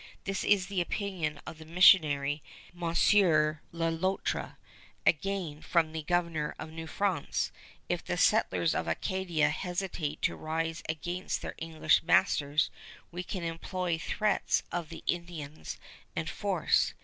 This 0.23 0.43
is 0.43 0.65
the 0.65 0.81
opinion 0.81 1.39
of 1.45 1.59
the 1.59 1.63
missionary, 1.63 2.41
M. 2.73 2.81
Le 2.81 3.91
Loutre." 3.91 4.57
Again, 5.05 5.61
from 5.61 5.91
the 5.91 6.01
Governor 6.01 6.55
of 6.57 6.71
New 6.71 6.87
France: 6.87 7.51
"If 7.87 8.03
the 8.03 8.17
settlers 8.17 8.73
of 8.73 8.87
Acadia 8.87 9.49
hesitate 9.51 10.23
to 10.23 10.35
rise 10.35 10.81
against 10.89 11.43
their 11.43 11.53
English 11.59 12.01
masters, 12.01 12.71
we 13.11 13.21
can 13.21 13.43
employ 13.43 13.99
threats 13.99 14.63
of 14.71 14.89
the 14.89 15.03
Indians 15.05 15.77
and 16.15 16.27
force. 16.27 16.95